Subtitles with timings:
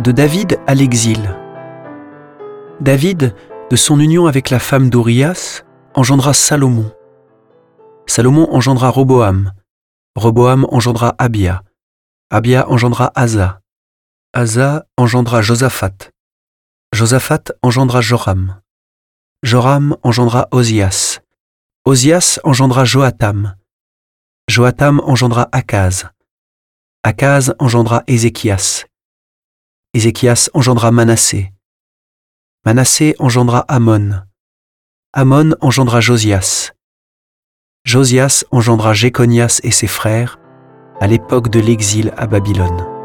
[0.00, 1.34] De David à l'exil.
[2.80, 3.34] David,
[3.68, 6.92] de son union avec la femme d'Urias, engendra Salomon.
[8.06, 9.52] Salomon engendra Roboam.
[10.14, 11.64] Roboam engendra Abia.
[12.30, 13.60] Abia engendra Asa.
[14.32, 16.12] Asa engendra Josaphat.
[16.94, 18.54] Josaphat engendra Joram.
[19.42, 21.20] Joram engendra Osias.
[21.84, 23.56] Osias engendra Joatam.
[24.48, 26.06] Joatam engendra Akaz.
[27.02, 28.86] Akaz engendra Ézéchias.
[29.98, 31.50] Ézéchias engendra Manassé.
[32.64, 34.22] Manassé engendra Amon.
[35.12, 36.70] Amon engendra Josias.
[37.84, 40.38] Josias engendra Jéconias et ses frères
[41.00, 42.97] à l'époque de l'exil à Babylone.